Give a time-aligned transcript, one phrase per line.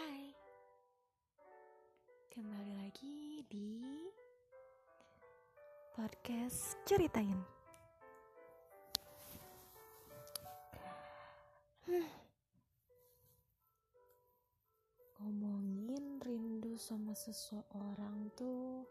[0.00, 0.32] Hai,
[2.32, 3.84] kembali lagi di
[5.92, 7.36] podcast ceritain.
[11.84, 12.08] Hmm.
[15.20, 18.88] Ngomongin rindu sama seseorang tuh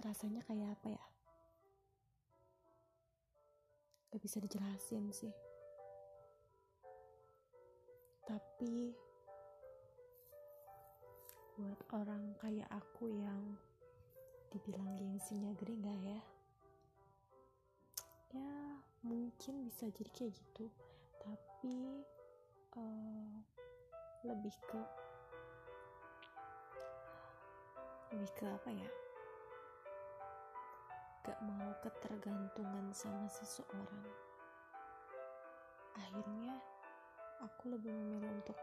[0.00, 1.04] rasanya kayak apa ya?
[4.16, 5.53] Gak bisa dijelasin sih
[8.24, 8.92] tapi
[11.54, 13.54] buat orang kayak aku yang
[14.50, 16.20] dibilang gengsinya gede nggak ya
[18.34, 18.74] ya
[19.06, 20.66] mungkin bisa jadi kayak gitu.
[21.22, 22.02] Tapi
[22.74, 23.36] uh,
[24.26, 24.80] lebih ke
[28.10, 28.90] lebih ke apa ya?
[31.24, 34.08] Gak mau ketergantungan sama seseorang.
[35.94, 36.58] Akhirnya
[37.42, 38.58] aku lebih memilih untuk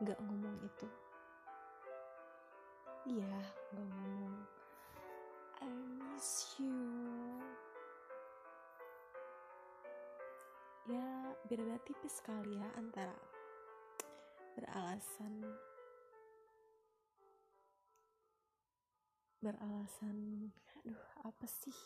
[0.00, 0.88] gak ngomong itu.
[3.04, 3.36] Iya
[3.76, 4.36] gak ngomong.
[5.60, 5.68] I
[6.00, 6.72] miss you.
[10.88, 13.14] Ya beda-beda tipis sekali ya antara
[14.56, 15.44] beralasan
[19.40, 20.48] beralasan
[20.80, 21.76] aduh apa sih?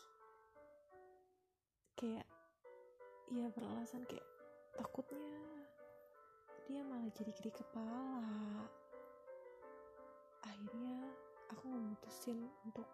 [1.95, 2.27] Kayak
[3.33, 4.25] ya beralasan kayak
[4.77, 5.33] takutnya
[6.69, 8.65] dia malah jadi gede kepala.
[10.45, 11.09] Akhirnya
[11.49, 12.85] aku memutusin untuk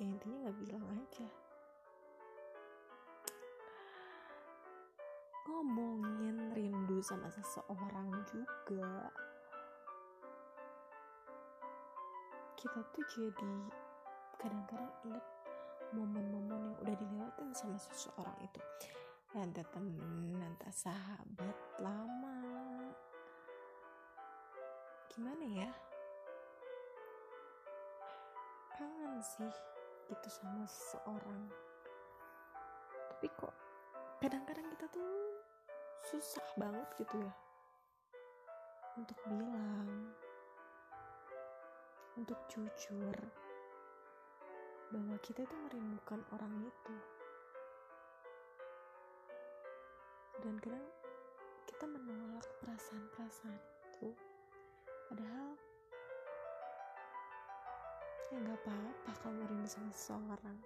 [0.00, 1.28] ya intinya nggak bilang aja.
[5.48, 9.12] Ngomongin rindu sama seseorang juga
[12.60, 13.56] kita tuh jadi
[14.36, 15.24] kadang-kadang inget
[15.96, 18.60] momen-momen yang udah dilewatin sama seseorang itu
[19.30, 22.42] entah temen entah sahabat lama.
[25.14, 25.70] Gimana ya?
[28.74, 29.54] Kangen sih
[30.10, 31.46] gitu sama seseorang.
[33.14, 33.54] Tapi kok
[34.18, 35.14] kadang-kadang kita tuh
[36.10, 37.34] susah banget gitu ya
[38.98, 40.10] untuk bilang
[42.18, 43.16] untuk jujur
[44.90, 47.19] bahwa kita itu merindukan orang itu
[50.40, 50.88] dan kadang
[51.68, 53.60] kita menolak perasaan-perasaan
[53.92, 54.08] itu.
[55.12, 55.52] Padahal
[58.32, 60.58] ya nggak apa-apa kalau rindu sama seseorang.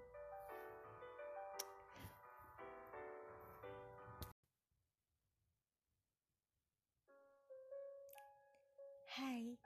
[9.11, 9.59] Hai.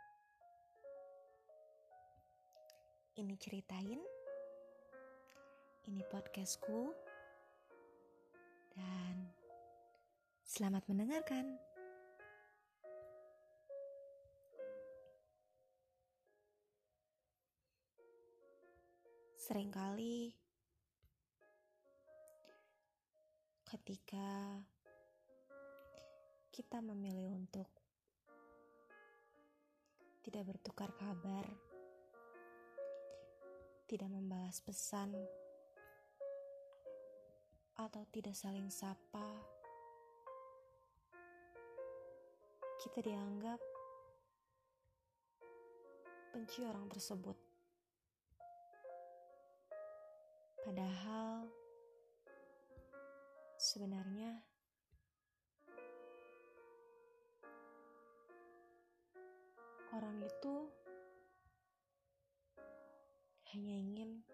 [3.12, 4.00] Ini ceritain.
[5.84, 6.96] Ini podcastku.
[8.72, 9.27] Dan
[10.48, 11.60] Selamat mendengarkan.
[19.36, 20.32] Seringkali
[23.68, 24.56] Ketika
[26.48, 27.68] Kita memilih untuk
[30.24, 31.44] tidak bertukar kabar,
[33.84, 35.12] tidak membalas pesan,
[37.76, 39.57] atau tidak saling sapa,
[42.88, 43.60] kita dianggap
[46.32, 47.36] benci orang tersebut.
[50.64, 51.52] Padahal
[53.60, 54.40] sebenarnya
[59.92, 60.56] orang itu
[63.52, 64.24] hanya ingin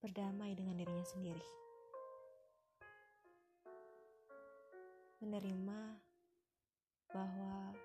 [0.00, 1.44] berdamai dengan dirinya sendiri.
[5.20, 6.11] Menerima
[7.12, 7.76] bahwa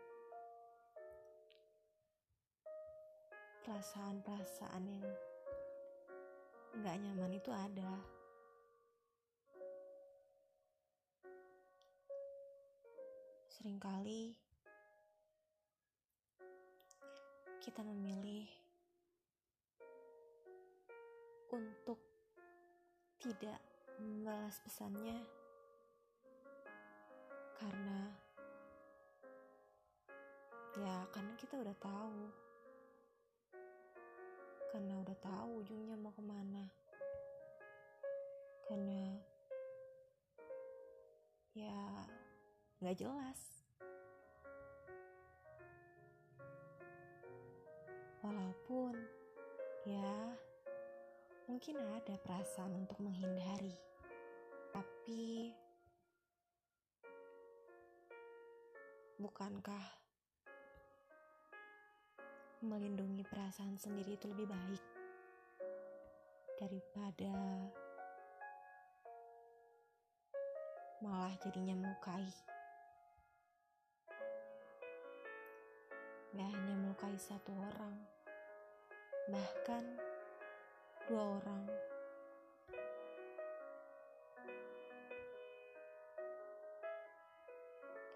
[3.68, 5.08] perasaan-perasaan yang
[6.80, 7.94] nggak nyaman itu ada.
[13.52, 14.32] Seringkali
[17.60, 18.48] kita memilih
[21.52, 22.00] untuk
[23.20, 23.60] tidak
[24.00, 25.20] membalas pesannya
[27.60, 28.27] karena
[30.78, 32.22] ya karena kita udah tahu.
[34.70, 36.66] Karena udah tahu ujungnya mau ke mana.
[38.70, 39.18] Karena
[41.58, 41.82] ya
[42.78, 43.40] nggak jelas.
[48.22, 48.94] Walaupun
[49.88, 50.36] ya
[51.48, 53.74] mungkin ada perasaan untuk menghindari,
[54.76, 55.56] tapi
[59.18, 59.97] bukankah
[62.66, 64.84] melindungi perasaan sendiri itu lebih baik
[66.58, 67.34] daripada
[71.06, 72.26] malah jadinya melukai.
[76.34, 77.98] Gak hanya melukai satu orang,
[79.30, 79.86] bahkan
[81.06, 81.66] dua orang.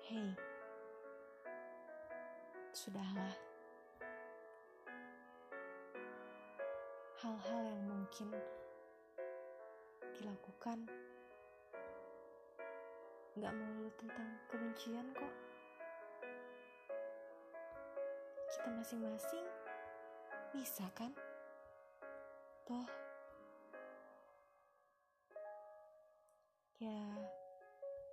[0.10, 0.34] Hei,
[2.74, 3.51] sudahlah.
[7.22, 8.34] Hal-hal yang mungkin
[10.18, 10.90] dilakukan
[13.38, 15.30] gak melulu tentang kebencian kok.
[18.50, 19.46] Kita masing-masing
[20.50, 21.14] bisa kan?
[22.66, 22.90] Toh,
[26.82, 27.06] ya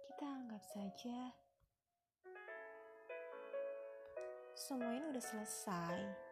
[0.05, 1.33] kita anggap saja
[4.53, 6.28] semua ini udah selesai.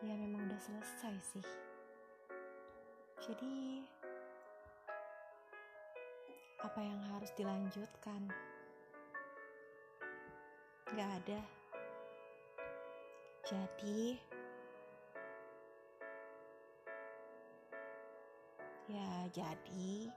[0.00, 1.46] Ya memang udah selesai sih.
[3.20, 3.84] Jadi
[6.64, 8.32] apa yang harus dilanjutkan?
[10.96, 11.40] Gak ada.
[13.44, 14.16] Jadi,
[18.88, 20.08] ya jadi,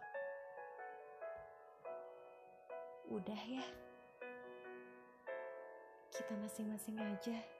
[3.11, 3.65] udah ya.
[6.07, 7.52] Kita masing-masing aja.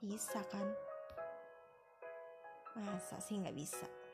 [0.00, 0.68] Bisa kan?
[2.76, 4.05] Masa sih nggak bisa?